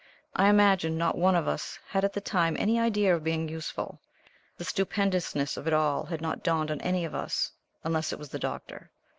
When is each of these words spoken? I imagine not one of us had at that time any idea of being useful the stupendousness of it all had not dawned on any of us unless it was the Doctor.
I 0.35 0.49
imagine 0.49 0.97
not 0.97 1.15
one 1.15 1.35
of 1.35 1.47
us 1.47 1.77
had 1.87 2.03
at 2.03 2.11
that 2.13 2.25
time 2.25 2.55
any 2.57 2.79
idea 2.79 3.15
of 3.15 3.23
being 3.23 3.47
useful 3.47 3.99
the 4.57 4.63
stupendousness 4.65 5.57
of 5.57 5.67
it 5.67 5.73
all 5.73 6.05
had 6.05 6.21
not 6.21 6.41
dawned 6.41 6.71
on 6.71 6.81
any 6.81 7.05
of 7.05 7.13
us 7.13 7.51
unless 7.83 8.11
it 8.11 8.17
was 8.17 8.29
the 8.29 8.39
Doctor. 8.39 8.89